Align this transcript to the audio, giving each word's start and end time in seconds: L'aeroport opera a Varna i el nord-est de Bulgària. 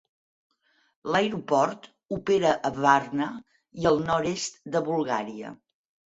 L'aeroport 1.15 1.85
opera 2.17 2.55
a 2.71 2.73
Varna 2.79 3.29
i 3.83 3.87
el 3.93 4.03
nord-est 4.09 4.61
de 4.79 4.85
Bulgària. 4.91 5.55